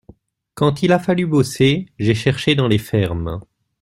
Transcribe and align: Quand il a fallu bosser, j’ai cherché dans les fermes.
Quand 0.55 0.81
il 0.81 0.93
a 0.93 0.97
fallu 0.97 1.27
bosser, 1.27 1.85
j’ai 1.99 2.15
cherché 2.15 2.55
dans 2.55 2.67
les 2.67 2.79
fermes. 2.79 3.39